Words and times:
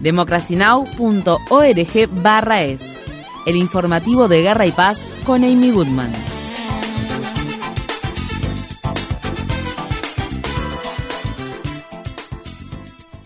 democracynow.org 0.00 2.22
barra 2.22 2.62
es, 2.62 2.82
el 3.46 3.56
informativo 3.56 4.28
de 4.28 4.42
Guerra 4.42 4.66
y 4.66 4.72
Paz 4.72 5.00
con 5.24 5.44
Amy 5.44 5.70
Goodman. 5.70 6.12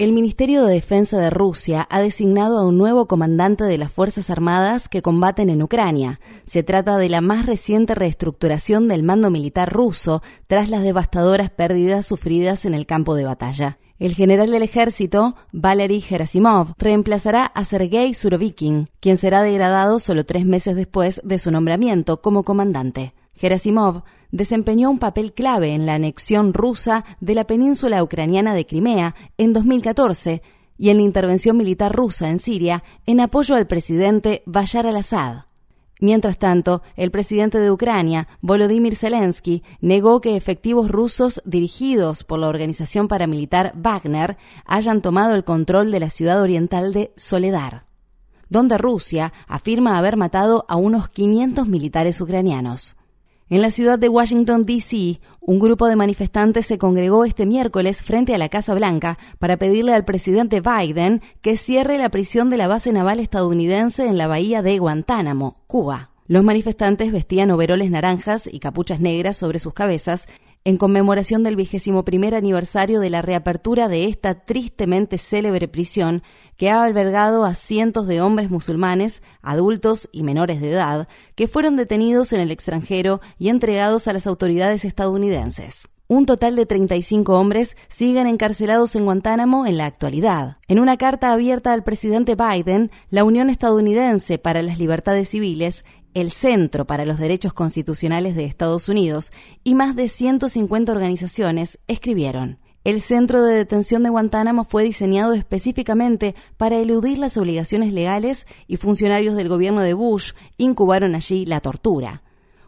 El 0.00 0.12
Ministerio 0.12 0.64
de 0.64 0.72
Defensa 0.72 1.18
de 1.18 1.28
Rusia 1.28 1.86
ha 1.90 2.00
designado 2.00 2.58
a 2.58 2.64
un 2.64 2.78
nuevo 2.78 3.06
comandante 3.06 3.64
de 3.64 3.76
las 3.76 3.92
Fuerzas 3.92 4.30
Armadas 4.30 4.88
que 4.88 5.02
combaten 5.02 5.50
en 5.50 5.62
Ucrania. 5.62 6.20
Se 6.46 6.62
trata 6.62 6.96
de 6.96 7.10
la 7.10 7.20
más 7.20 7.44
reciente 7.44 7.94
reestructuración 7.94 8.88
del 8.88 9.02
mando 9.02 9.28
militar 9.28 9.70
ruso 9.70 10.22
tras 10.46 10.70
las 10.70 10.82
devastadoras 10.82 11.50
pérdidas 11.50 12.06
sufridas 12.06 12.64
en 12.64 12.72
el 12.72 12.86
campo 12.86 13.14
de 13.14 13.24
batalla. 13.24 13.78
El 14.00 14.14
general 14.14 14.50
del 14.50 14.62
ejército, 14.62 15.36
Valery 15.52 16.00
Gerasimov, 16.00 16.72
reemplazará 16.78 17.44
a 17.44 17.64
Sergei 17.64 18.14
Surovikin, 18.14 18.88
quien 18.98 19.18
será 19.18 19.42
degradado 19.42 19.98
solo 19.98 20.24
tres 20.24 20.46
meses 20.46 20.74
después 20.74 21.20
de 21.22 21.38
su 21.38 21.50
nombramiento 21.50 22.22
como 22.22 22.42
comandante. 22.42 23.12
Gerasimov 23.34 24.04
desempeñó 24.32 24.90
un 24.90 24.98
papel 24.98 25.34
clave 25.34 25.74
en 25.74 25.84
la 25.84 25.96
anexión 25.96 26.54
rusa 26.54 27.04
de 27.20 27.34
la 27.34 27.46
península 27.46 28.02
ucraniana 28.02 28.54
de 28.54 28.64
Crimea 28.64 29.14
en 29.36 29.52
2014 29.52 30.40
y 30.78 30.88
en 30.88 30.96
la 30.96 31.02
intervención 31.02 31.58
militar 31.58 31.94
rusa 31.94 32.30
en 32.30 32.38
Siria 32.38 32.82
en 33.04 33.20
apoyo 33.20 33.54
al 33.54 33.66
presidente 33.66 34.42
Bashar 34.46 34.86
al-Assad. 34.86 35.49
Mientras 36.00 36.38
tanto, 36.38 36.82
el 36.96 37.10
presidente 37.10 37.58
de 37.58 37.70
Ucrania, 37.70 38.26
Volodymyr 38.40 38.96
Zelensky, 38.96 39.62
negó 39.82 40.22
que 40.22 40.34
efectivos 40.34 40.90
rusos 40.90 41.42
dirigidos 41.44 42.24
por 42.24 42.38
la 42.38 42.48
organización 42.48 43.06
paramilitar 43.06 43.72
Wagner 43.76 44.38
hayan 44.64 45.02
tomado 45.02 45.34
el 45.34 45.44
control 45.44 45.90
de 45.90 46.00
la 46.00 46.08
ciudad 46.08 46.40
oriental 46.40 46.94
de 46.94 47.12
Soledar, 47.16 47.84
donde 48.48 48.78
Rusia 48.78 49.34
afirma 49.46 49.98
haber 49.98 50.16
matado 50.16 50.64
a 50.68 50.76
unos 50.76 51.10
500 51.10 51.68
militares 51.68 52.18
ucranianos. 52.22 52.96
En 53.52 53.62
la 53.62 53.72
ciudad 53.72 53.98
de 53.98 54.08
Washington, 54.08 54.62
D.C., 54.62 55.20
un 55.40 55.58
grupo 55.58 55.88
de 55.88 55.96
manifestantes 55.96 56.66
se 56.66 56.78
congregó 56.78 57.24
este 57.24 57.46
miércoles 57.46 58.00
frente 58.04 58.32
a 58.32 58.38
la 58.38 58.48
Casa 58.48 58.74
Blanca 58.74 59.18
para 59.40 59.56
pedirle 59.56 59.92
al 59.92 60.04
presidente 60.04 60.60
Biden 60.60 61.20
que 61.40 61.56
cierre 61.56 61.98
la 61.98 62.10
prisión 62.10 62.48
de 62.48 62.58
la 62.58 62.68
base 62.68 62.92
naval 62.92 63.18
estadounidense 63.18 64.06
en 64.06 64.18
la 64.18 64.28
bahía 64.28 64.62
de 64.62 64.78
Guantánamo, 64.78 65.56
Cuba. 65.66 66.10
Los 66.28 66.44
manifestantes 66.44 67.10
vestían 67.10 67.50
overoles 67.50 67.90
naranjas 67.90 68.48
y 68.50 68.60
capuchas 68.60 69.00
negras 69.00 69.36
sobre 69.36 69.58
sus 69.58 69.74
cabezas 69.74 70.28
en 70.64 70.76
conmemoración 70.76 71.42
del 71.42 71.56
vigésimo 71.56 72.04
primer 72.04 72.34
aniversario 72.34 73.00
de 73.00 73.10
la 73.10 73.22
reapertura 73.22 73.88
de 73.88 74.04
esta 74.04 74.34
tristemente 74.44 75.16
célebre 75.18 75.68
prisión 75.68 76.22
que 76.56 76.70
ha 76.70 76.82
albergado 76.82 77.44
a 77.44 77.54
cientos 77.54 78.06
de 78.06 78.20
hombres 78.20 78.50
musulmanes, 78.50 79.22
adultos 79.42 80.08
y 80.12 80.22
menores 80.22 80.60
de 80.60 80.72
edad, 80.72 81.08
que 81.34 81.48
fueron 81.48 81.76
detenidos 81.76 82.32
en 82.32 82.40
el 82.40 82.50
extranjero 82.50 83.20
y 83.38 83.48
entregados 83.48 84.08
a 84.08 84.12
las 84.12 84.26
autoridades 84.26 84.84
estadounidenses. 84.84 85.88
Un 86.10 86.26
total 86.26 86.56
de 86.56 86.66
35 86.66 87.38
hombres 87.38 87.76
siguen 87.88 88.26
encarcelados 88.26 88.96
en 88.96 89.04
Guantánamo 89.04 89.64
en 89.64 89.78
la 89.78 89.86
actualidad. 89.86 90.56
En 90.66 90.80
una 90.80 90.96
carta 90.96 91.32
abierta 91.32 91.72
al 91.72 91.84
presidente 91.84 92.34
Biden, 92.34 92.90
la 93.10 93.22
Unión 93.22 93.48
Estadounidense 93.48 94.36
para 94.36 94.60
las 94.60 94.80
Libertades 94.80 95.28
Civiles 95.28 95.84
el 96.14 96.30
Centro 96.30 96.86
para 96.86 97.04
los 97.04 97.18
Derechos 97.18 97.52
Constitucionales 97.52 98.34
de 98.34 98.44
Estados 98.44 98.88
Unidos 98.88 99.30
y 99.64 99.74
más 99.74 99.94
de 99.96 100.08
150 100.08 100.92
organizaciones 100.92 101.78
escribieron. 101.86 102.58
El 102.82 103.02
centro 103.02 103.44
de 103.44 103.54
detención 103.54 104.02
de 104.02 104.08
Guantánamo 104.08 104.64
fue 104.64 104.82
diseñado 104.82 105.34
específicamente 105.34 106.34
para 106.56 106.78
eludir 106.78 107.18
las 107.18 107.36
obligaciones 107.36 107.92
legales 107.92 108.46
y 108.66 108.78
funcionarios 108.78 109.36
del 109.36 109.50
gobierno 109.50 109.82
de 109.82 109.92
Bush 109.92 110.32
incubaron 110.56 111.14
allí 111.14 111.44
la 111.44 111.60
tortura. 111.60 112.22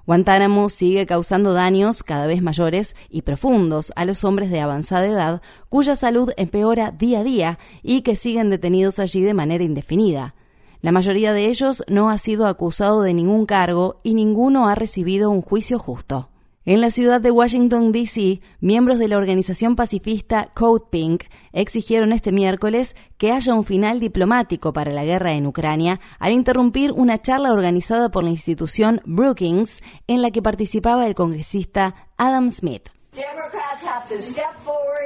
Guantánamo 0.06 0.68
sigue 0.68 1.06
causando 1.06 1.54
daños 1.54 2.02
cada 2.02 2.26
vez 2.26 2.42
mayores 2.42 2.94
y 3.08 3.22
profundos 3.22 3.92
a 3.96 4.04
los 4.04 4.24
hombres 4.24 4.50
de 4.50 4.60
avanzada 4.60 5.06
edad 5.06 5.42
cuya 5.70 5.96
salud 5.96 6.32
empeora 6.36 6.90
día 6.90 7.20
a 7.20 7.24
día 7.24 7.58
y 7.82 8.02
que 8.02 8.16
siguen 8.16 8.50
detenidos 8.50 8.98
allí 8.98 9.22
de 9.22 9.32
manera 9.32 9.64
indefinida. 9.64 10.34
La 10.82 10.90
mayoría 10.90 11.32
de 11.32 11.46
ellos 11.46 11.84
no 11.86 12.10
ha 12.10 12.18
sido 12.18 12.48
acusado 12.48 13.02
de 13.02 13.14
ningún 13.14 13.46
cargo 13.46 14.00
y 14.02 14.14
ninguno 14.14 14.68
ha 14.68 14.74
recibido 14.74 15.30
un 15.30 15.40
juicio 15.40 15.78
justo. 15.78 16.28
En 16.64 16.80
la 16.80 16.90
ciudad 16.90 17.20
de 17.20 17.30
Washington, 17.30 17.92
D.C., 17.92 18.40
miembros 18.60 18.98
de 18.98 19.06
la 19.06 19.16
organización 19.16 19.76
pacifista 19.76 20.50
Code 20.54 20.86
Pink 20.90 21.24
exigieron 21.52 22.12
este 22.12 22.32
miércoles 22.32 22.96
que 23.16 23.30
haya 23.30 23.54
un 23.54 23.64
final 23.64 24.00
diplomático 24.00 24.72
para 24.72 24.90
la 24.90 25.04
guerra 25.04 25.34
en 25.34 25.46
Ucrania 25.46 26.00
al 26.18 26.32
interrumpir 26.32 26.90
una 26.90 27.22
charla 27.22 27.52
organizada 27.52 28.10
por 28.10 28.24
la 28.24 28.30
institución 28.30 29.00
Brookings 29.04 29.82
en 30.08 30.20
la 30.20 30.32
que 30.32 30.42
participaba 30.42 31.06
el 31.06 31.14
congresista 31.14 31.94
Adam 32.16 32.50
Smith. 32.50 32.88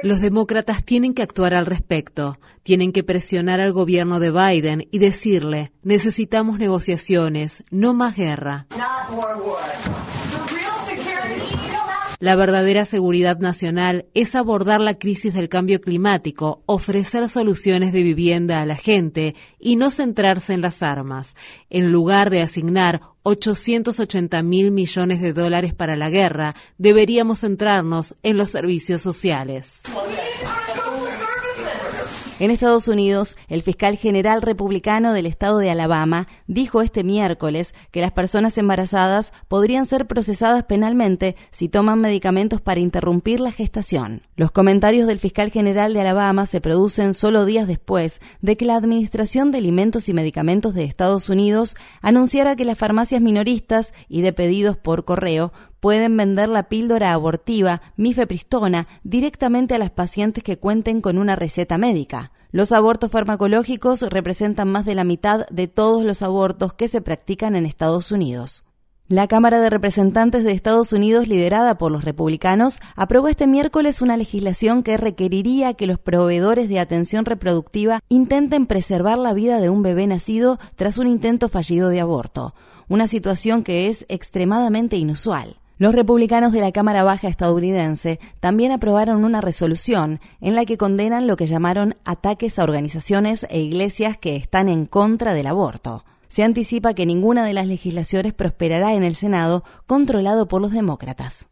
Los 0.03 0.21
demócratas 0.21 0.83
tienen 0.83 1.13
que 1.13 1.23
actuar 1.23 1.53
al 1.53 1.65
respecto, 1.65 2.39
tienen 2.63 2.93
que 2.93 3.03
presionar 3.03 3.59
al 3.59 3.73
gobierno 3.73 4.19
de 4.19 4.31
Biden 4.31 4.87
y 4.91 4.99
decirle, 4.99 5.73
necesitamos 5.83 6.59
negociaciones, 6.59 7.63
no 7.69 7.93
más 7.93 8.15
guerra. 8.15 8.67
La 12.19 12.35
verdadera 12.35 12.83
seguridad 12.85 13.37
nacional 13.37 14.05
es 14.15 14.33
abordar 14.33 14.81
la 14.81 14.97
crisis 14.97 15.35
del 15.35 15.49
cambio 15.49 15.79
climático, 15.79 16.63
ofrecer 16.65 17.29
soluciones 17.29 17.93
de 17.93 18.01
vivienda 18.01 18.59
a 18.59 18.65
la 18.65 18.75
gente 18.75 19.35
y 19.59 19.75
no 19.75 19.91
centrarse 19.91 20.53
en 20.53 20.61
las 20.61 20.81
armas. 20.81 21.35
En 21.69 21.91
lugar 21.91 22.31
de 22.31 22.41
asignar 22.41 23.01
880 23.21 24.41
mil 24.41 24.71
millones 24.71 25.21
de 25.21 25.33
dólares 25.33 25.75
para 25.75 25.95
la 25.95 26.09
guerra, 26.09 26.55
deberíamos 26.79 27.41
centrarnos 27.41 28.15
en 28.23 28.37
los 28.37 28.49
servicios 28.49 29.01
sociales. 29.03 29.83
En 32.39 32.51
Estados 32.51 32.87
Unidos, 32.87 33.35
el 33.47 33.63
fiscal 33.63 33.97
general 33.97 34.43
republicano 34.43 35.11
del 35.11 35.25
estado 35.25 35.57
de 35.57 35.71
Alabama 35.71 36.27
dijo 36.45 36.83
este 36.83 37.03
miércoles 37.03 37.73
que 37.89 37.99
las 37.99 38.11
personas 38.11 38.59
embarazadas 38.59 39.33
podrían 39.47 39.87
ser 39.87 40.05
procesadas 40.05 40.63
penalmente 40.65 41.35
si 41.49 41.67
toman 41.67 41.99
medicamentos 41.99 42.61
para 42.61 42.79
interrumpir 42.79 43.39
la 43.39 43.51
gestación. 43.51 44.26
Los 44.37 44.51
comentarios 44.51 45.07
del 45.07 45.17
fiscal 45.17 45.49
general 45.49 45.95
de 45.95 46.01
Alabama 46.01 46.45
se 46.45 46.61
producen 46.61 47.15
solo 47.15 47.43
días 47.43 47.65
después 47.65 48.21
de 48.39 48.55
que 48.55 48.65
la 48.65 48.75
Administración 48.75 49.51
de 49.51 49.57
Alimentos 49.57 50.09
y 50.09 50.13
Medicamentos 50.13 50.75
de 50.75 50.83
Estados 50.83 51.29
Unidos 51.29 51.73
anunciara 52.03 52.55
que 52.55 52.63
las 52.63 52.77
farmacias 52.77 53.19
minoristas 53.19 53.95
y 54.07 54.21
de 54.21 54.33
pedidos 54.33 54.77
por 54.77 55.05
correo 55.05 55.53
pueden 55.79 56.15
vender 56.15 56.49
la 56.49 56.69
píldora 56.69 57.13
abortiva 57.13 57.81
mifepristona 57.95 58.87
directamente 59.03 59.73
a 59.73 59.79
las 59.79 59.89
pacientes 59.89 60.43
que 60.43 60.59
cuenten 60.59 61.01
con 61.01 61.17
una 61.17 61.35
receta 61.35 61.79
médica. 61.79 62.31
Los 62.51 62.71
abortos 62.71 63.09
farmacológicos 63.09 64.03
representan 64.03 64.67
más 64.67 64.85
de 64.85 64.93
la 64.93 65.03
mitad 65.03 65.47
de 65.47 65.67
todos 65.67 66.03
los 66.03 66.21
abortos 66.21 66.73
que 66.73 66.87
se 66.87 67.01
practican 67.01 67.55
en 67.55 67.65
Estados 67.65 68.11
Unidos. 68.11 68.66
La 69.09 69.27
Cámara 69.27 69.61
de 69.61 69.69
Representantes 69.69 70.43
de 70.43 70.51
Estados 70.51 70.91
Unidos, 70.91 71.29
liderada 71.29 71.77
por 71.77 71.93
los 71.93 72.03
republicanos, 72.03 72.81
aprobó 72.97 73.29
este 73.29 73.47
miércoles 73.47 74.01
una 74.01 74.17
legislación 74.17 74.83
que 74.83 74.97
requeriría 74.97 75.75
que 75.75 75.87
los 75.87 75.97
proveedores 75.97 76.67
de 76.67 76.81
atención 76.81 77.23
reproductiva 77.23 78.01
intenten 78.09 78.65
preservar 78.65 79.17
la 79.17 79.31
vida 79.31 79.61
de 79.61 79.69
un 79.69 79.81
bebé 79.81 80.07
nacido 80.07 80.59
tras 80.75 80.97
un 80.97 81.07
intento 81.07 81.47
fallido 81.47 81.87
de 81.87 82.01
aborto, 82.01 82.53
una 82.89 83.07
situación 83.07 83.63
que 83.63 83.87
es 83.87 84.05
extremadamente 84.09 84.97
inusual. 84.97 85.55
Los 85.77 85.95
republicanos 85.95 86.51
de 86.51 86.59
la 86.59 86.73
Cámara 86.73 87.05
Baja 87.05 87.29
estadounidense 87.29 88.19
también 88.41 88.73
aprobaron 88.73 89.23
una 89.23 89.39
resolución 89.39 90.19
en 90.41 90.53
la 90.53 90.65
que 90.65 90.77
condenan 90.77 91.27
lo 91.27 91.37
que 91.37 91.47
llamaron 91.47 91.95
ataques 92.03 92.59
a 92.59 92.63
organizaciones 92.63 93.45
e 93.49 93.61
iglesias 93.61 94.17
que 94.17 94.35
están 94.35 94.67
en 94.67 94.85
contra 94.85 95.33
del 95.33 95.47
aborto. 95.47 96.03
Se 96.29 96.43
anticipa 96.43 96.93
que 96.93 97.05
ninguna 97.05 97.45
de 97.45 97.53
las 97.53 97.67
legislaciones 97.67 98.33
prosperará 98.33 98.93
en 98.93 99.03
el 99.03 99.15
Senado 99.15 99.63
controlado 99.85 100.47
por 100.47 100.61
los 100.61 100.71
demócratas. 100.71 101.47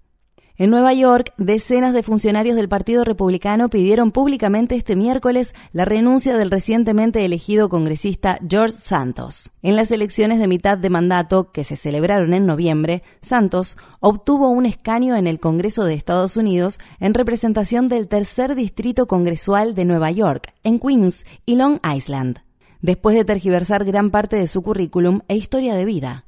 En 0.58 0.70
Nueva 0.70 0.94
York, 0.94 1.34
decenas 1.38 1.94
de 1.94 2.02
funcionarios 2.02 2.56
del 2.56 2.70
Partido 2.70 3.04
Republicano 3.04 3.70
pidieron 3.70 4.14
públicamente 4.14 4.76
este 4.76 4.96
miércoles 4.96 5.54
la 5.74 5.84
renuncia 5.84 6.38
del 6.38 6.50
recientemente 6.50 7.26
elegido 7.26 7.68
congresista 7.68 8.40
George 8.48 8.78
Santos. 8.78 9.52
En 9.62 9.76
las 9.76 9.92
elecciones 9.92 10.40
de 10.40 10.48
mitad 10.48 10.78
de 10.78 10.90
mandato 10.90 11.52
que 11.52 11.66
se 11.66 11.76
celebraron 11.76 12.34
en 12.34 12.46
noviembre, 12.46 13.04
Santos 13.22 13.76
obtuvo 14.00 14.48
un 14.48 14.66
escaño 14.66 15.18
en 15.18 15.28
el 15.28 15.42
Congreso 15.42 15.84
de 15.84 15.94
Estados 15.94 16.38
Unidos 16.38 16.80
en 17.02 17.14
representación 17.14 17.90
del 17.90 18.08
tercer 18.08 18.56
distrito 18.56 19.08
congresual 19.08 19.76
de 19.76 19.84
Nueva 19.84 20.12
York, 20.12 20.54
en 20.64 20.80
Queens 20.80 21.26
y 21.46 21.58
Long 21.58 21.80
Island, 21.84 22.45
después 22.86 23.16
de 23.16 23.26
tergiversar 23.26 23.84
gran 23.84 24.12
parte 24.12 24.36
de 24.36 24.48
su 24.48 24.62
currículum 24.62 25.22
e 25.28 25.36
historia 25.36 25.74
de 25.74 25.86
vida. 25.86 26.26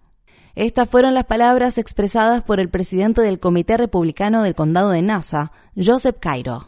Estas 0.59 0.89
fueron 0.89 1.13
las 1.13 1.25
palabras 1.25 1.77
expresadas 1.77 2.41
por 2.41 2.59
el 2.59 2.67
presidente 2.67 3.21
del 3.21 3.39
Comité 3.39 3.77
Republicano 3.77 4.41
del 4.41 4.55
Condado 4.55 4.89
de 4.89 5.03
Nassau, 5.03 5.49
Joseph 5.75 6.15
Cairo. 6.19 6.65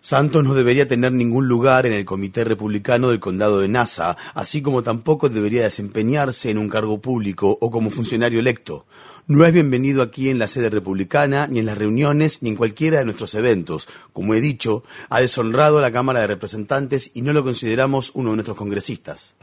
Santos 0.00 0.44
no 0.44 0.54
debería 0.54 0.88
tener 0.88 1.12
ningún 1.12 1.48
lugar 1.48 1.84
en 1.84 1.92
el 1.92 2.06
Comité 2.06 2.44
Republicano 2.44 3.10
del 3.10 3.20
Condado 3.20 3.60
de 3.60 3.68
Nassau, 3.68 4.16
así 4.32 4.62
como 4.62 4.82
tampoco 4.82 5.28
debería 5.28 5.64
desempeñarse 5.64 6.48
en 6.48 6.56
un 6.56 6.70
cargo 6.70 6.98
público 6.98 7.58
o 7.60 7.70
como 7.70 7.90
funcionario 7.90 8.40
electo. 8.40 8.86
No 9.26 9.44
es 9.44 9.52
bienvenido 9.52 10.00
aquí 10.00 10.30
en 10.30 10.38
la 10.38 10.48
sede 10.48 10.70
republicana, 10.70 11.46
ni 11.46 11.58
en 11.58 11.66
las 11.66 11.76
reuniones, 11.76 12.42
ni 12.42 12.48
en 12.48 12.56
cualquiera 12.56 13.00
de 13.00 13.04
nuestros 13.04 13.34
eventos. 13.34 13.86
Como 14.14 14.32
he 14.32 14.40
dicho, 14.40 14.82
ha 15.10 15.20
deshonrado 15.20 15.76
a 15.76 15.82
la 15.82 15.92
Cámara 15.92 16.20
de 16.22 16.28
Representantes 16.28 17.10
y 17.12 17.20
no 17.20 17.34
lo 17.34 17.44
consideramos 17.44 18.12
uno 18.14 18.30
de 18.30 18.36
nuestros 18.36 18.56
congresistas. 18.56 19.35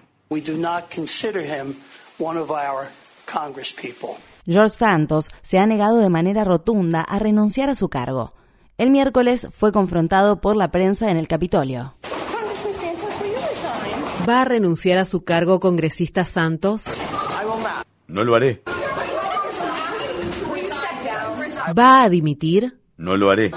George 4.46 4.75
Santos 4.75 5.30
se 5.42 5.60
ha 5.60 5.66
negado 5.66 6.00
de 6.00 6.10
manera 6.10 6.44
rotunda 6.44 7.02
a 7.02 7.20
renunciar 7.20 7.70
a 7.70 7.75
su 7.75 7.90
cargo. 7.90 8.34
El 8.78 8.90
miércoles 8.90 9.48
fue 9.52 9.72
confrontado 9.72 10.42
por 10.42 10.56
la 10.56 10.72
prensa 10.72 11.12
en 11.12 11.18
el 11.18 11.28
Capitolio. 11.28 11.96
¿Va 14.28 14.42
a 14.42 14.46
renunciar 14.46 14.98
a 14.98 15.06
su 15.06 15.24
cargo 15.24 15.60
congresista 15.60 16.26
Santos? 16.26 16.86
No 18.08 18.24
lo 18.24 18.36
haré. 18.36 18.64
¿Va 21.78 22.04
a 22.04 22.10
dimitir? 22.10 22.82
No 23.04 23.18
lo 23.18 23.32
haré. 23.32 23.52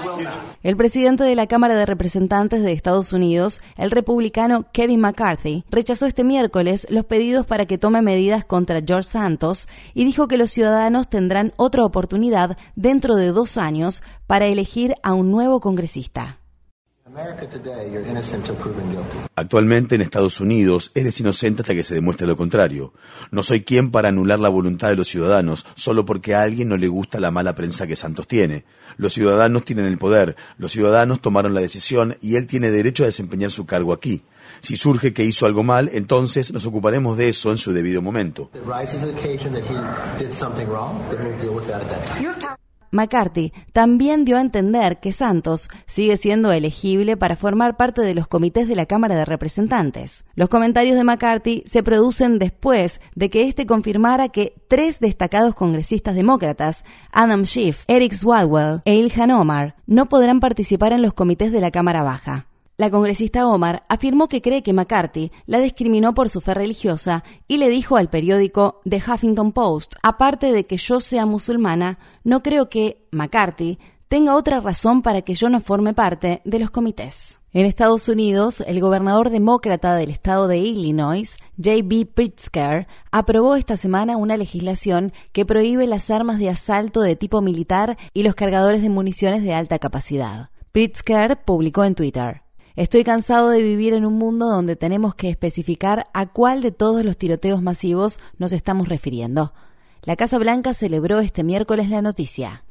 El 0.61 0.75
presidente 0.75 1.23
de 1.23 1.33
la 1.33 1.47
Cámara 1.47 1.75
de 1.75 1.85
Representantes 1.85 2.61
de 2.63 2.73
Estados 2.73 3.13
Unidos, 3.13 3.61
el 3.77 3.91
republicano 3.91 4.65
Kevin 4.73 4.99
McCarthy, 4.99 5.63
rechazó 5.71 6.05
este 6.05 6.25
miércoles 6.25 6.85
los 6.89 7.05
pedidos 7.05 7.45
para 7.45 7.65
que 7.65 7.77
tome 7.77 8.01
medidas 8.01 8.43
contra 8.43 8.81
George 8.85 9.07
Santos 9.07 9.69
y 9.93 10.03
dijo 10.03 10.27
que 10.27 10.37
los 10.37 10.51
ciudadanos 10.51 11.09
tendrán 11.09 11.53
otra 11.55 11.85
oportunidad 11.85 12.57
dentro 12.75 13.15
de 13.15 13.27
dos 13.31 13.57
años 13.57 14.03
para 14.27 14.47
elegir 14.47 14.95
a 15.01 15.13
un 15.13 15.31
nuevo 15.31 15.61
congresista. 15.61 16.39
Actualmente 19.35 19.95
en 19.95 20.01
Estados 20.01 20.39
Unidos 20.39 20.91
eres 20.93 21.19
inocente 21.19 21.63
hasta 21.63 21.73
que 21.73 21.83
se 21.83 21.95
demuestre 21.95 22.27
lo 22.27 22.37
contrario. 22.37 22.93
No 23.31 23.41
soy 23.41 23.61
quien 23.61 23.89
para 23.89 24.09
anular 24.09 24.39
la 24.39 24.49
voluntad 24.49 24.89
de 24.89 24.97
los 24.97 25.07
ciudadanos 25.07 25.65
solo 25.75 26.05
porque 26.05 26.35
a 26.35 26.43
alguien 26.43 26.69
no 26.69 26.77
le 26.77 26.87
gusta 26.87 27.19
la 27.19 27.31
mala 27.31 27.55
prensa 27.55 27.87
que 27.87 27.95
Santos 27.95 28.27
tiene. 28.27 28.65
Los 28.97 29.13
ciudadanos 29.13 29.65
tienen 29.65 29.85
el 29.85 29.97
poder, 29.97 30.35
los 30.57 30.71
ciudadanos 30.71 31.19
tomaron 31.19 31.55
la 31.55 31.61
decisión 31.61 32.17
y 32.21 32.35
él 32.35 32.45
tiene 32.45 32.69
derecho 32.69 33.03
a 33.03 33.07
desempeñar 33.07 33.49
su 33.49 33.65
cargo 33.65 33.93
aquí. 33.93 34.23
Si 34.59 34.77
surge 34.77 35.13
que 35.13 35.25
hizo 35.25 35.45
algo 35.45 35.63
mal, 35.63 35.89
entonces 35.93 36.53
nos 36.53 36.65
ocuparemos 36.65 37.17
de 37.17 37.29
eso 37.29 37.51
en 37.51 37.57
su 37.57 37.73
debido 37.73 38.01
momento. 38.01 38.49
McCarthy 42.91 43.53
también 43.73 44.25
dio 44.25 44.37
a 44.37 44.41
entender 44.41 44.99
que 44.99 45.11
Santos 45.11 45.69
sigue 45.85 46.17
siendo 46.17 46.51
elegible 46.51 47.17
para 47.17 47.35
formar 47.35 47.77
parte 47.77 48.01
de 48.01 48.13
los 48.13 48.27
comités 48.27 48.67
de 48.67 48.75
la 48.75 48.85
Cámara 48.85 49.15
de 49.15 49.25
Representantes. 49.25 50.25
Los 50.35 50.49
comentarios 50.49 50.95
de 50.95 51.03
McCarthy 51.03 51.63
se 51.65 51.83
producen 51.83 52.39
después 52.39 53.01
de 53.15 53.29
que 53.29 53.47
éste 53.47 53.65
confirmara 53.65 54.29
que 54.29 54.53
tres 54.67 54.99
destacados 54.99 55.55
congresistas 55.55 56.15
demócratas, 56.15 56.83
Adam 57.11 57.45
Schiff, 57.45 57.83
Eric 57.87 58.13
Swalwell 58.13 58.81
e 58.85 58.95
Ilhan 58.95 59.31
Omar, 59.31 59.75
no 59.85 60.09
podrán 60.09 60.39
participar 60.39 60.93
en 60.93 61.01
los 61.01 61.13
comités 61.13 61.51
de 61.51 61.61
la 61.61 61.71
Cámara 61.71 62.03
Baja. 62.03 62.47
La 62.79 62.91
congresista 62.91 63.47
Omar 63.47 63.85
afirmó 63.89 64.27
que 64.27 64.43
cree 64.43 64.61
que 64.61 64.71
McCarthy 64.71 65.31
la 65.47 65.57
discriminó 65.57 66.13
por 66.13 66.29
su 66.29 66.41
fe 66.41 66.53
religiosa 66.53 67.23
y 67.47 67.57
le 67.57 67.69
dijo 67.69 67.97
al 67.97 68.11
periódico 68.11 68.81
The 68.87 68.97
Huffington 68.97 69.51
Post, 69.51 69.95
aparte 70.03 70.51
de 70.51 70.67
que 70.67 70.77
yo 70.77 70.99
sea 70.99 71.25
musulmana, 71.25 71.97
no 72.23 72.43
creo 72.43 72.69
que 72.69 73.07
McCarthy 73.09 73.79
tenga 74.07 74.35
otra 74.35 74.59
razón 74.59 75.01
para 75.01 75.23
que 75.23 75.33
yo 75.33 75.49
no 75.49 75.59
forme 75.59 75.95
parte 75.95 76.43
de 76.45 76.59
los 76.59 76.69
comités. 76.69 77.39
En 77.51 77.65
Estados 77.65 78.09
Unidos, 78.09 78.61
el 78.67 78.79
gobernador 78.79 79.31
demócrata 79.31 79.95
del 79.95 80.11
estado 80.11 80.47
de 80.47 80.59
Illinois, 80.59 81.37
J.B. 81.57 82.05
Pritzker, 82.13 82.85
aprobó 83.11 83.55
esta 83.55 83.75
semana 83.75 84.17
una 84.17 84.37
legislación 84.37 85.13
que 85.31 85.47
prohíbe 85.47 85.87
las 85.87 86.11
armas 86.11 86.37
de 86.37 86.49
asalto 86.49 87.01
de 87.01 87.15
tipo 87.15 87.41
militar 87.41 87.97
y 88.13 88.21
los 88.21 88.35
cargadores 88.35 88.83
de 88.83 88.91
municiones 88.91 89.41
de 89.41 89.55
alta 89.55 89.79
capacidad. 89.79 90.51
Pritzker 90.71 91.43
publicó 91.43 91.83
en 91.83 91.95
Twitter. 91.95 92.43
Estoy 92.77 93.03
cansado 93.03 93.49
de 93.49 93.63
vivir 93.63 93.93
en 93.93 94.05
un 94.05 94.19
mundo 94.19 94.45
donde 94.45 94.75
tenemos 94.75 95.15
que 95.15 95.29
especificar 95.29 96.05
a 96.13 96.27
cuál 96.27 96.61
de 96.61 96.71
todos 96.71 97.03
los 97.03 97.17
tiroteos 97.17 97.59
masivos 97.59 98.19
nos 98.37 98.53
estamos 98.53 98.87
refiriendo. 98.87 99.51
La 100.03 100.15
Casa 100.15 100.37
Blanca 100.37 100.75
celebró 100.75 101.19
este 101.19 101.43
miércoles 101.43 101.89
la 101.89 102.03
noticia. 102.03 102.63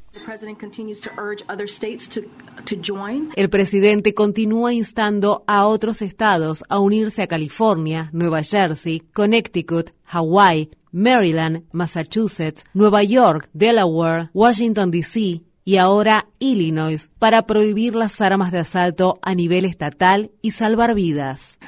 El 3.34 3.50
presidente 3.50 4.14
continúa 4.14 4.72
instando 4.72 5.42
a 5.48 5.66
otros 5.66 6.00
estados 6.02 6.62
a 6.68 6.78
unirse 6.78 7.22
a 7.22 7.26
California, 7.26 8.08
Nueva 8.12 8.44
Jersey, 8.44 9.00
Connecticut, 9.12 9.90
Hawaii, 10.04 10.70
Maryland, 10.92 11.64
Massachusetts, 11.72 12.64
Nueva 12.74 13.02
York, 13.02 13.50
Delaware, 13.52 14.30
Washington, 14.32 14.92
D.C., 14.92 15.42
y 15.66 15.78
ahora 15.78 16.28
Illinois 16.38 17.10
para 17.18 17.42
prohibir 17.42 17.96
las 17.96 18.20
armas 18.20 18.52
de 18.52 18.60
asalto 18.60 19.18
a 19.20 19.34
nivel 19.34 19.64
estatal 19.64 20.30
y 20.40 20.52
salvar 20.52 20.94
vidas. 20.94 21.58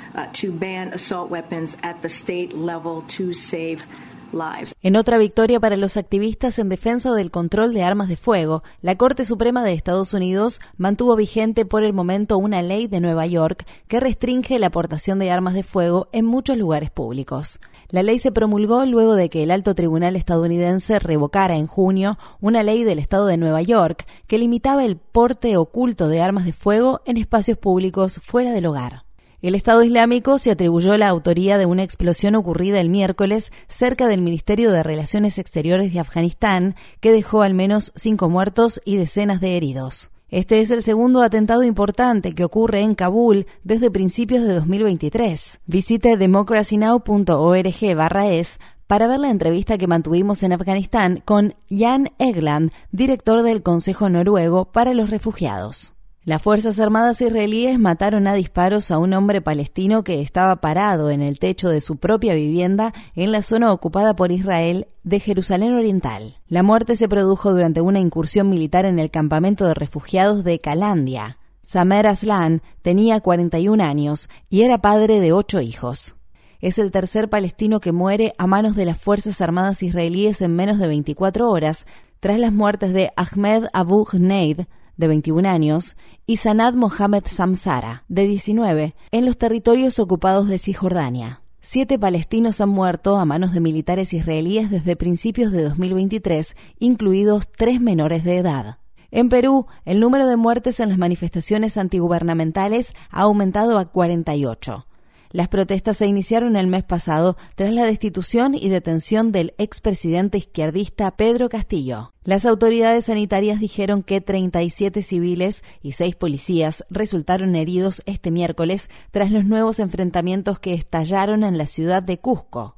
En 4.82 4.96
otra 4.96 5.18
victoria 5.18 5.58
para 5.60 5.76
los 5.76 5.96
activistas 5.96 6.58
en 6.58 6.68
defensa 6.68 7.12
del 7.12 7.30
control 7.30 7.72
de 7.72 7.82
armas 7.82 8.08
de 8.08 8.16
fuego, 8.16 8.62
la 8.82 8.96
Corte 8.96 9.24
Suprema 9.24 9.64
de 9.64 9.72
Estados 9.72 10.12
Unidos 10.12 10.60
mantuvo 10.76 11.16
vigente 11.16 11.64
por 11.64 11.82
el 11.82 11.92
momento 11.92 12.38
una 12.38 12.62
ley 12.62 12.86
de 12.86 13.00
Nueva 13.00 13.26
York 13.26 13.66
que 13.86 14.00
restringe 14.00 14.58
la 14.58 14.68
aportación 14.68 15.18
de 15.18 15.30
armas 15.30 15.54
de 15.54 15.62
fuego 15.62 16.08
en 16.12 16.26
muchos 16.26 16.56
lugares 16.56 16.90
públicos. 16.90 17.58
La 17.90 18.02
ley 18.02 18.18
se 18.18 18.32
promulgó 18.32 18.84
luego 18.84 19.14
de 19.14 19.30
que 19.30 19.42
el 19.42 19.50
alto 19.50 19.74
tribunal 19.74 20.14
estadounidense 20.14 20.98
revocara 20.98 21.56
en 21.56 21.66
junio 21.66 22.18
una 22.40 22.62
ley 22.62 22.84
del 22.84 22.98
estado 22.98 23.26
de 23.26 23.38
Nueva 23.38 23.62
York 23.62 24.06
que 24.26 24.38
limitaba 24.38 24.84
el 24.84 24.96
porte 24.96 25.56
oculto 25.56 26.08
de 26.08 26.20
armas 26.20 26.44
de 26.44 26.52
fuego 26.52 27.00
en 27.06 27.16
espacios 27.16 27.56
públicos 27.56 28.20
fuera 28.22 28.52
del 28.52 28.66
hogar. 28.66 29.07
El 29.40 29.54
Estado 29.54 29.84
Islámico 29.84 30.36
se 30.38 30.50
atribuyó 30.50 30.96
la 30.96 31.06
autoría 31.06 31.58
de 31.58 31.66
una 31.66 31.84
explosión 31.84 32.34
ocurrida 32.34 32.80
el 32.80 32.88
miércoles 32.88 33.52
cerca 33.68 34.08
del 34.08 34.20
Ministerio 34.20 34.72
de 34.72 34.82
Relaciones 34.82 35.38
Exteriores 35.38 35.92
de 35.92 36.00
Afganistán, 36.00 36.74
que 36.98 37.12
dejó 37.12 37.42
al 37.42 37.54
menos 37.54 37.92
cinco 37.94 38.28
muertos 38.28 38.80
y 38.84 38.96
decenas 38.96 39.40
de 39.40 39.56
heridos. 39.56 40.10
Este 40.28 40.60
es 40.60 40.72
el 40.72 40.82
segundo 40.82 41.22
atentado 41.22 41.62
importante 41.62 42.34
que 42.34 42.42
ocurre 42.42 42.80
en 42.80 42.96
Kabul 42.96 43.46
desde 43.62 43.92
principios 43.92 44.42
de 44.42 44.54
2023. 44.54 45.60
Visite 45.66 46.16
democracynow.org/es 46.16 48.58
para 48.88 49.06
ver 49.06 49.20
la 49.20 49.30
entrevista 49.30 49.78
que 49.78 49.86
mantuvimos 49.86 50.42
en 50.42 50.52
Afganistán 50.52 51.22
con 51.24 51.54
Jan 51.70 52.10
Egland, 52.18 52.72
director 52.90 53.44
del 53.44 53.62
Consejo 53.62 54.08
Noruego 54.08 54.72
para 54.72 54.94
los 54.94 55.10
Refugiados. 55.10 55.92
Las 56.28 56.42
Fuerzas 56.42 56.78
Armadas 56.78 57.22
israelíes 57.22 57.78
mataron 57.78 58.26
a 58.26 58.34
disparos 58.34 58.90
a 58.90 58.98
un 58.98 59.14
hombre 59.14 59.40
palestino 59.40 60.04
que 60.04 60.20
estaba 60.20 60.56
parado 60.56 61.08
en 61.08 61.22
el 61.22 61.38
techo 61.38 61.70
de 61.70 61.80
su 61.80 61.96
propia 61.96 62.34
vivienda 62.34 62.92
en 63.14 63.32
la 63.32 63.40
zona 63.40 63.72
ocupada 63.72 64.14
por 64.14 64.30
Israel 64.30 64.88
de 65.04 65.20
Jerusalén 65.20 65.72
Oriental. 65.72 66.36
La 66.46 66.62
muerte 66.62 66.96
se 66.96 67.08
produjo 67.08 67.52
durante 67.52 67.80
una 67.80 67.98
incursión 67.98 68.50
militar 68.50 68.84
en 68.84 68.98
el 68.98 69.10
campamento 69.10 69.64
de 69.66 69.72
refugiados 69.72 70.44
de 70.44 70.58
Calandia. 70.58 71.38
Samer 71.62 72.06
Aslan 72.06 72.60
tenía 72.82 73.20
41 73.20 73.82
años 73.82 74.28
y 74.50 74.64
era 74.64 74.82
padre 74.82 75.20
de 75.20 75.32
ocho 75.32 75.62
hijos. 75.62 76.14
Es 76.60 76.78
el 76.78 76.90
tercer 76.90 77.30
palestino 77.30 77.80
que 77.80 77.92
muere 77.92 78.34
a 78.36 78.46
manos 78.46 78.76
de 78.76 78.84
las 78.84 78.98
Fuerzas 78.98 79.40
Armadas 79.40 79.82
israelíes 79.82 80.42
en 80.42 80.54
menos 80.54 80.78
de 80.78 80.88
24 80.88 81.48
horas, 81.48 81.86
tras 82.20 82.38
las 82.38 82.52
muertes 82.52 82.92
de 82.92 83.12
Ahmed 83.16 83.68
Abu 83.72 84.04
Ghneid, 84.04 84.66
de 84.98 85.08
21 85.08 85.48
años, 85.48 85.96
y 86.26 86.36
Sanad 86.36 86.74
Mohamed 86.74 87.22
Samsara, 87.24 88.04
de 88.08 88.26
19, 88.26 88.94
en 89.10 89.24
los 89.24 89.38
territorios 89.38 89.98
ocupados 89.98 90.48
de 90.48 90.58
Cisjordania. 90.58 91.40
Siete 91.60 91.98
palestinos 91.98 92.60
han 92.60 92.68
muerto 92.68 93.16
a 93.16 93.24
manos 93.24 93.52
de 93.54 93.60
militares 93.60 94.12
israelíes 94.12 94.70
desde 94.70 94.96
principios 94.96 95.52
de 95.52 95.62
2023, 95.62 96.56
incluidos 96.78 97.50
tres 97.50 97.80
menores 97.80 98.24
de 98.24 98.36
edad. 98.36 98.78
En 99.10 99.28
Perú, 99.30 99.66
el 99.86 100.00
número 100.00 100.26
de 100.26 100.36
muertes 100.36 100.80
en 100.80 100.90
las 100.90 100.98
manifestaciones 100.98 101.78
antigubernamentales 101.78 102.92
ha 103.10 103.22
aumentado 103.22 103.78
a 103.78 103.86
48. 103.86 104.87
Las 105.30 105.48
protestas 105.48 105.98
se 105.98 106.06
iniciaron 106.06 106.56
el 106.56 106.68
mes 106.68 106.84
pasado 106.84 107.36
tras 107.54 107.72
la 107.72 107.84
destitución 107.84 108.54
y 108.54 108.70
detención 108.70 109.30
del 109.30 109.54
expresidente 109.58 110.38
izquierdista 110.38 111.10
Pedro 111.16 111.50
Castillo. 111.50 112.14
Las 112.24 112.46
autoridades 112.46 113.06
sanitarias 113.06 113.60
dijeron 113.60 114.02
que 114.02 114.22
37 114.22 115.02
civiles 115.02 115.62
y 115.82 115.92
6 115.92 116.16
policías 116.16 116.82
resultaron 116.88 117.56
heridos 117.56 118.02
este 118.06 118.30
miércoles 118.30 118.88
tras 119.10 119.30
los 119.30 119.44
nuevos 119.44 119.80
enfrentamientos 119.80 120.58
que 120.60 120.72
estallaron 120.72 121.44
en 121.44 121.58
la 121.58 121.66
ciudad 121.66 122.02
de 122.02 122.18
Cusco. 122.18 122.74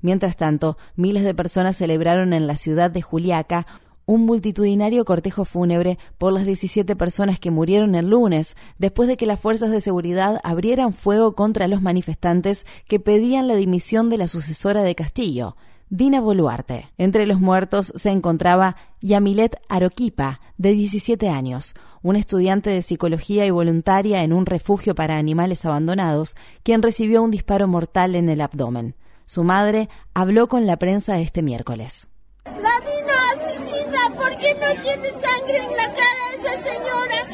Mientras 0.00 0.36
tanto, 0.36 0.78
miles 0.96 1.24
de 1.24 1.34
personas 1.34 1.76
celebraron 1.76 2.32
en 2.32 2.46
la 2.46 2.56
ciudad 2.56 2.90
de 2.90 3.02
Juliaca 3.02 3.66
un 4.10 4.26
multitudinario 4.26 5.04
cortejo 5.04 5.44
fúnebre 5.44 5.96
por 6.18 6.32
las 6.32 6.44
17 6.44 6.96
personas 6.96 7.38
que 7.38 7.52
murieron 7.52 7.94
el 7.94 8.10
lunes 8.10 8.56
después 8.76 9.08
de 9.08 9.16
que 9.16 9.24
las 9.24 9.38
fuerzas 9.38 9.70
de 9.70 9.80
seguridad 9.80 10.40
abrieran 10.42 10.92
fuego 10.92 11.36
contra 11.36 11.68
los 11.68 11.80
manifestantes 11.80 12.66
que 12.88 12.98
pedían 12.98 13.46
la 13.46 13.54
dimisión 13.54 14.10
de 14.10 14.18
la 14.18 14.26
sucesora 14.26 14.82
de 14.82 14.96
Castillo, 14.96 15.54
Dina 15.90 16.20
Boluarte. 16.20 16.90
Entre 16.98 17.24
los 17.24 17.38
muertos 17.38 17.92
se 17.94 18.10
encontraba 18.10 18.74
Yamilet 19.00 19.60
Aroquipa, 19.68 20.40
de 20.58 20.72
17 20.72 21.28
años, 21.28 21.74
un 22.02 22.16
estudiante 22.16 22.70
de 22.70 22.82
psicología 22.82 23.46
y 23.46 23.50
voluntaria 23.50 24.24
en 24.24 24.32
un 24.32 24.44
refugio 24.44 24.96
para 24.96 25.18
animales 25.18 25.64
abandonados, 25.64 26.34
quien 26.64 26.82
recibió 26.82 27.22
un 27.22 27.30
disparo 27.30 27.68
mortal 27.68 28.16
en 28.16 28.28
el 28.28 28.40
abdomen. 28.40 28.96
Su 29.26 29.44
madre 29.44 29.88
habló 30.14 30.48
con 30.48 30.66
la 30.66 30.78
prensa 30.78 31.20
este 31.20 31.42
miércoles. 31.42 32.09
¿Por 34.90 34.96
qué 34.96 34.96
no 34.96 35.02
tiene 35.02 35.10
sangre 35.20 35.56
en 35.56 35.76
la 35.76 35.94
cara 35.94 36.24
esa 36.38 36.54
señora? 36.62 37.26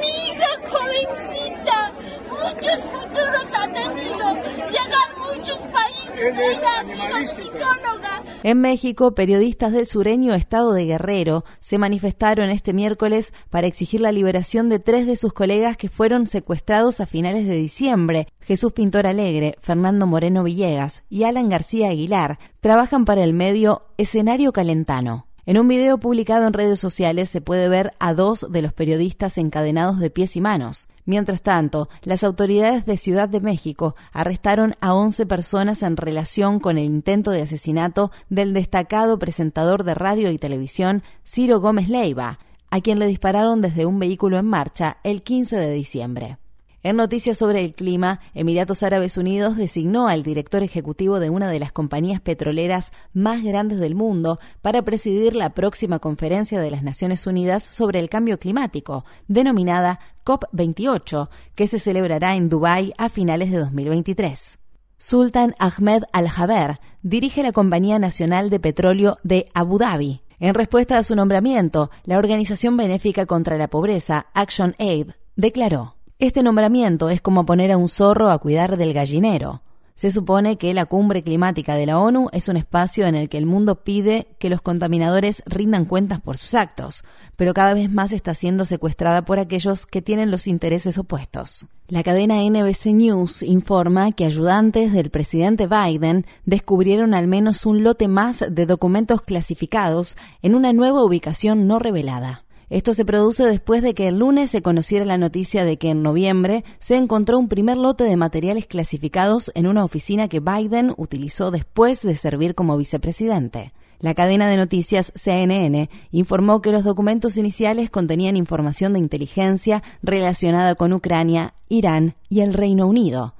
Mi 0.00 0.28
hija 0.28 0.46
jovencita, 0.70 1.92
muchos 2.30 2.80
futuros 2.84 3.46
ha 3.54 3.66
tenido, 3.66 4.34
llegar 4.70 5.08
muchos 5.18 5.58
países, 5.58 6.38
ella 6.38 6.80
ha 6.80 6.84
sido 6.84 7.36
psicóloga. 7.36 8.22
En 8.44 8.60
México, 8.60 9.14
periodistas 9.14 9.72
del 9.72 9.86
sureño 9.86 10.34
estado 10.34 10.72
de 10.72 10.84
Guerrero 10.84 11.44
se 11.60 11.78
manifestaron 11.78 12.50
este 12.50 12.72
miércoles 12.72 13.32
para 13.50 13.68
exigir 13.68 14.00
la 14.00 14.10
liberación 14.10 14.68
de 14.68 14.80
tres 14.80 15.06
de 15.06 15.16
sus 15.16 15.32
colegas 15.32 15.76
que 15.76 15.88
fueron 15.88 16.26
secuestrados 16.26 17.00
a 17.00 17.06
finales 17.06 17.46
de 17.46 17.54
diciembre. 17.54 18.26
Jesús 18.40 18.72
Pintor 18.72 19.06
Alegre, 19.06 19.56
Fernando 19.60 20.08
Moreno 20.08 20.42
Villegas 20.42 21.04
y 21.08 21.22
Alan 21.22 21.48
García 21.48 21.90
Aguilar 21.90 22.38
trabajan 22.60 23.04
para 23.04 23.22
el 23.22 23.32
medio 23.32 23.82
Escenario 23.96 24.52
Calentano. 24.52 25.26
En 25.44 25.58
un 25.58 25.66
video 25.66 25.98
publicado 25.98 26.46
en 26.46 26.52
redes 26.52 26.78
sociales 26.78 27.28
se 27.28 27.40
puede 27.40 27.68
ver 27.68 27.94
a 27.98 28.14
dos 28.14 28.46
de 28.48 28.62
los 28.62 28.72
periodistas 28.72 29.38
encadenados 29.38 29.98
de 29.98 30.08
pies 30.08 30.36
y 30.36 30.40
manos. 30.40 30.86
Mientras 31.04 31.42
tanto, 31.42 31.88
las 32.02 32.22
autoridades 32.22 32.86
de 32.86 32.96
Ciudad 32.96 33.28
de 33.28 33.40
México 33.40 33.96
arrestaron 34.12 34.76
a 34.80 34.94
11 34.94 35.26
personas 35.26 35.82
en 35.82 35.96
relación 35.96 36.60
con 36.60 36.78
el 36.78 36.84
intento 36.84 37.32
de 37.32 37.42
asesinato 37.42 38.12
del 38.30 38.52
destacado 38.52 39.18
presentador 39.18 39.82
de 39.82 39.94
radio 39.94 40.30
y 40.30 40.38
televisión 40.38 41.02
Ciro 41.26 41.58
Gómez 41.58 41.88
Leiva, 41.88 42.38
a 42.70 42.80
quien 42.80 43.00
le 43.00 43.08
dispararon 43.08 43.60
desde 43.62 43.84
un 43.84 43.98
vehículo 43.98 44.38
en 44.38 44.46
marcha 44.46 44.98
el 45.02 45.24
15 45.24 45.56
de 45.56 45.72
diciembre. 45.72 46.38
En 46.84 46.96
noticias 46.96 47.38
sobre 47.38 47.64
el 47.64 47.74
clima, 47.74 48.18
Emiratos 48.34 48.82
Árabes 48.82 49.16
Unidos 49.16 49.56
designó 49.56 50.08
al 50.08 50.24
director 50.24 50.64
ejecutivo 50.64 51.20
de 51.20 51.30
una 51.30 51.48
de 51.48 51.60
las 51.60 51.70
compañías 51.70 52.20
petroleras 52.20 52.90
más 53.12 53.44
grandes 53.44 53.78
del 53.78 53.94
mundo 53.94 54.40
para 54.62 54.82
presidir 54.82 55.36
la 55.36 55.50
próxima 55.50 56.00
conferencia 56.00 56.60
de 56.60 56.72
las 56.72 56.82
Naciones 56.82 57.24
Unidas 57.28 57.62
sobre 57.62 58.00
el 58.00 58.08
cambio 58.08 58.40
climático, 58.40 59.04
denominada 59.28 60.00
COP28, 60.24 61.28
que 61.54 61.68
se 61.68 61.78
celebrará 61.78 62.34
en 62.34 62.48
Dubái 62.48 62.92
a 62.98 63.08
finales 63.08 63.52
de 63.52 63.58
2023. 63.58 64.58
Sultan 64.98 65.54
Ahmed 65.60 66.02
Al-Jaber 66.12 66.80
dirige 67.02 67.44
la 67.44 67.52
Compañía 67.52 68.00
Nacional 68.00 68.50
de 68.50 68.58
Petróleo 68.58 69.18
de 69.22 69.46
Abu 69.54 69.78
Dhabi. 69.78 70.22
En 70.40 70.54
respuesta 70.54 70.98
a 70.98 71.04
su 71.04 71.14
nombramiento, 71.14 71.90
la 72.02 72.18
organización 72.18 72.76
benéfica 72.76 73.24
contra 73.24 73.56
la 73.56 73.68
pobreza, 73.68 74.26
Action 74.34 74.74
Aid, 74.80 75.10
declaró 75.36 75.94
este 76.26 76.44
nombramiento 76.44 77.10
es 77.10 77.20
como 77.20 77.44
poner 77.44 77.72
a 77.72 77.76
un 77.76 77.88
zorro 77.88 78.30
a 78.30 78.38
cuidar 78.38 78.76
del 78.76 78.92
gallinero. 78.92 79.60
Se 79.96 80.12
supone 80.12 80.56
que 80.56 80.72
la 80.72 80.86
cumbre 80.86 81.24
climática 81.24 81.74
de 81.74 81.84
la 81.84 81.98
ONU 81.98 82.28
es 82.32 82.46
un 82.46 82.56
espacio 82.56 83.08
en 83.08 83.16
el 83.16 83.28
que 83.28 83.38
el 83.38 83.44
mundo 83.44 83.82
pide 83.82 84.28
que 84.38 84.48
los 84.48 84.62
contaminadores 84.62 85.42
rindan 85.46 85.84
cuentas 85.84 86.20
por 86.20 86.38
sus 86.38 86.54
actos, 86.54 87.02
pero 87.34 87.54
cada 87.54 87.74
vez 87.74 87.90
más 87.90 88.12
está 88.12 88.34
siendo 88.34 88.66
secuestrada 88.66 89.24
por 89.24 89.40
aquellos 89.40 89.84
que 89.84 90.00
tienen 90.00 90.30
los 90.30 90.46
intereses 90.46 90.96
opuestos. 90.96 91.66
La 91.88 92.04
cadena 92.04 92.36
NBC 92.36 92.92
News 92.92 93.42
informa 93.42 94.12
que 94.12 94.24
ayudantes 94.24 94.92
del 94.92 95.10
presidente 95.10 95.66
Biden 95.66 96.24
descubrieron 96.46 97.14
al 97.14 97.26
menos 97.26 97.66
un 97.66 97.82
lote 97.82 98.06
más 98.06 98.44
de 98.48 98.64
documentos 98.64 99.22
clasificados 99.22 100.16
en 100.40 100.54
una 100.54 100.72
nueva 100.72 101.04
ubicación 101.04 101.66
no 101.66 101.80
revelada. 101.80 102.44
Esto 102.72 102.94
se 102.94 103.04
produce 103.04 103.44
después 103.44 103.82
de 103.82 103.92
que 103.92 104.08
el 104.08 104.16
lunes 104.16 104.50
se 104.50 104.62
conociera 104.62 105.04
la 105.04 105.18
noticia 105.18 105.66
de 105.66 105.76
que 105.76 105.90
en 105.90 106.02
noviembre 106.02 106.64
se 106.78 106.96
encontró 106.96 107.38
un 107.38 107.48
primer 107.48 107.76
lote 107.76 108.04
de 108.04 108.16
materiales 108.16 108.66
clasificados 108.66 109.52
en 109.54 109.66
una 109.66 109.84
oficina 109.84 110.26
que 110.26 110.40
Biden 110.40 110.94
utilizó 110.96 111.50
después 111.50 112.00
de 112.00 112.16
servir 112.16 112.54
como 112.54 112.78
vicepresidente. 112.78 113.74
La 113.98 114.14
cadena 114.14 114.48
de 114.48 114.56
noticias 114.56 115.12
CNN 115.14 115.90
informó 116.12 116.62
que 116.62 116.72
los 116.72 116.82
documentos 116.82 117.36
iniciales 117.36 117.90
contenían 117.90 118.38
información 118.38 118.94
de 118.94 119.00
inteligencia 119.00 119.82
relacionada 120.02 120.74
con 120.74 120.94
Ucrania, 120.94 121.52
Irán 121.68 122.14
y 122.30 122.40
el 122.40 122.54
Reino 122.54 122.86
Unido. 122.86 123.34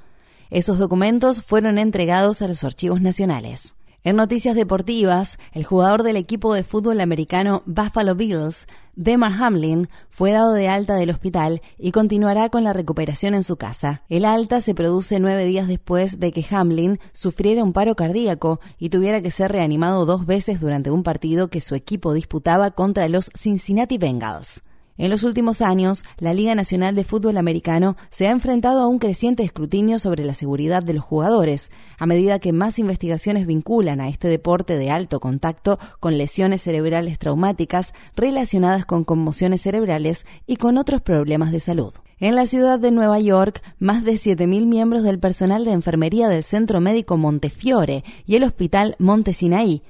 Esos 0.51 0.77
documentos 0.77 1.41
fueron 1.41 1.79
entregados 1.79 2.43
a 2.43 2.49
los 2.49 2.65
archivos 2.65 3.01
nacionales. 3.01 3.73
En 4.05 4.17
noticias 4.17 4.57
deportivas, 4.57 5.39
el 5.53 5.63
jugador 5.63 6.03
del 6.03 6.17
equipo 6.17 6.55
de 6.55 6.65
fútbol 6.65 7.01
americano 7.01 7.63
Buffalo 7.67 8.17
Bills, 8.17 8.67
Demar 8.97 9.33
Hamlin, 9.41 9.89
fue 10.11 10.33
dado 10.33 10.55
de 10.55 10.67
alta 10.67 10.97
del 10.97 11.11
hospital 11.11 11.63
y 11.79 11.93
continuará 11.93 12.49
con 12.49 12.65
la 12.65 12.73
recuperación 12.73 13.35
en 13.35 13.45
su 13.45 13.57
casa. 13.57 14.03
El 14.09 14.25
alta 14.25 14.61
se 14.61 14.75
produce 14.75 15.21
nueve 15.21 15.45
días 15.45 15.69
después 15.69 16.19
de 16.19 16.33
que 16.33 16.45
Hamlin 16.51 16.99
sufriera 17.13 17.63
un 17.63 17.73
paro 17.73 17.95
cardíaco 17.95 18.59
y 18.77 18.89
tuviera 18.89 19.23
que 19.23 19.31
ser 19.31 19.53
reanimado 19.53 20.05
dos 20.05 20.27
veces 20.27 20.61
durante 20.61 20.91
un 20.91 21.05
partido 21.05 21.47
que 21.47 21.61
su 21.61 21.77
equipo 21.77 22.13
disputaba 22.13 22.73
contra 22.73 23.07
los 23.07 23.31
Cincinnati 23.37 23.99
Bengals. 23.99 24.63
En 25.03 25.11
los 25.11 25.25
últimos 25.25 25.63
años, 25.63 26.05
la 26.19 26.33
Liga 26.33 26.55
Nacional 26.55 26.95
de 26.95 27.03
Fútbol 27.03 27.37
Americano 27.37 27.97
se 28.11 28.29
ha 28.29 28.31
enfrentado 28.31 28.83
a 28.83 28.87
un 28.87 29.01
creciente 29.01 29.43
escrutinio 29.43 29.99
sobre 29.99 30.25
la 30.25 30.33
seguridad 30.33 30.81
de 30.81 30.95
los 30.95 31.03
jugadores, 31.03 31.73
a 31.99 32.07
medida 32.07 32.39
que 32.39 32.53
más 32.53 32.79
investigaciones 32.79 33.49
vinculan 33.49 34.01
a 34.01 34.09
este 34.09 34.29
deporte 34.29 34.77
de 34.77 34.93
alto 34.93 35.19
contacto 35.19 35.81
con 35.99 36.19
lesiones 36.19 36.63
cerebrales 36.63 37.19
traumáticas 37.19 37.95
relacionadas 38.15 38.87
con 38.87 39.03
conmociones 39.03 39.63
cerebrales 39.63 40.25
y 40.47 40.55
con 40.55 40.79
otros 40.79 41.03
problemas 41.03 41.51
de 41.51 41.59
salud. 41.59 41.93
En 42.21 42.37
la 42.37 42.47
ciudad 42.47 42.79
de 42.79 42.93
Nueva 42.93 43.19
York, 43.19 43.61
más 43.81 44.05
de 44.05 44.13
7.000 44.13 44.67
miembros 44.67 45.03
del 45.03 45.19
personal 45.19 45.65
de 45.65 45.73
enfermería 45.73 46.29
del 46.29 46.45
Centro 46.45 46.81
Médico 46.81 47.17
Montefiore 47.17 48.05
y 48.25 48.37
el 48.37 48.45
Hospital 48.45 48.95
Montesinaí 49.01 49.83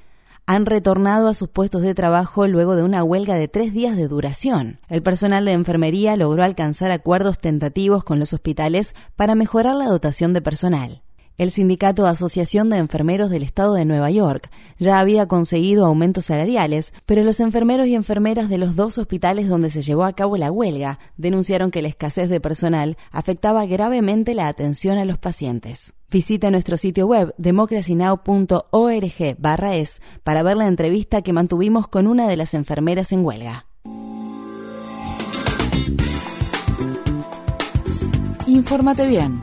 han 0.46 0.66
retornado 0.66 1.28
a 1.28 1.34
sus 1.34 1.49
puestos 1.49 1.82
de 1.82 1.94
trabajo 1.94 2.46
luego 2.46 2.76
de 2.76 2.82
una 2.82 3.04
huelga 3.04 3.37
de 3.37 3.49
tres 3.49 3.72
días 3.72 3.96
de 3.96 4.08
duración. 4.08 4.80
El 4.88 5.02
personal 5.02 5.44
de 5.44 5.52
enfermería 5.52 6.16
logró 6.16 6.42
alcanzar 6.42 6.90
acuerdos 6.90 7.38
tentativos 7.38 8.04
con 8.04 8.18
los 8.18 8.32
hospitales 8.32 8.94
para 9.16 9.34
mejorar 9.34 9.76
la 9.76 9.87
dotación 9.87 10.32
de 10.32 10.42
personal. 10.42 11.02
El 11.39 11.51
sindicato 11.51 12.07
Asociación 12.07 12.69
de 12.69 12.77
Enfermeros 12.77 13.31
del 13.31 13.43
Estado 13.43 13.73
de 13.75 13.87
Nueva 13.87 14.11
York 14.11 14.51
ya 14.79 15.01
había 15.01 15.27
conseguido 15.27 15.87
aumentos 15.87 16.27
salariales, 16.27 16.93
pero 17.07 17.25
los 17.25 17.41
enfermeros 17.41 17.87
y 17.87 17.95
enfermeras 17.95 18.51
de 18.51 18.59
los 18.59 18.77
dos 18.77 18.99
hospitales 18.99 19.49
donde 19.49 19.71
se 19.71 19.81
llevó 19.81 20.05
a 20.05 20.12
cabo 20.12 20.37
la 20.37 20.53
huelga 20.53 20.99
denunciaron 21.17 21.71
que 21.71 21.81
la 21.81 21.89
escasez 21.89 22.29
de 22.29 22.41
personal 22.41 22.99
afectaba 23.11 23.65
gravemente 23.65 24.35
la 24.35 24.49
atención 24.49 24.99
a 24.99 25.07
los 25.07 25.17
pacientes. 25.17 25.95
Visita 26.11 26.51
nuestro 26.51 26.77
sitio 26.77 27.07
web 27.07 27.35
democracynow.org/es 27.39 30.03
para 30.23 30.43
ver 30.43 30.59
la 30.59 30.67
entrevista 30.67 31.23
que 31.23 31.33
mantuvimos 31.33 31.89
con 31.89 32.07
una 32.07 32.29
de 32.29 32.37
las 32.37 32.53
enfermeras 32.53 33.11
en 33.12 33.25
huelga. 33.25 33.65
Infórmate 38.47 39.07
bien 39.07 39.43